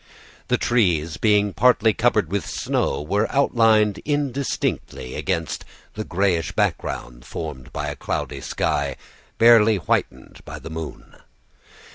[0.47, 7.71] The trees, being partly covered with snow, were outlined indistinctly against the grayish background formed
[7.71, 8.95] by a cloudy sky,
[9.37, 11.17] barely whitened by the moon.